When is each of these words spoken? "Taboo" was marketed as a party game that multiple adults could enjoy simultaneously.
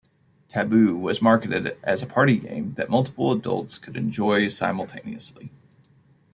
"Taboo" 0.49 0.97
was 0.97 1.21
marketed 1.21 1.77
as 1.83 2.01
a 2.01 2.07
party 2.07 2.37
game 2.37 2.73
that 2.73 2.89
multiple 2.89 3.31
adults 3.31 3.77
could 3.77 3.95
enjoy 3.95 4.47
simultaneously. 4.47 5.51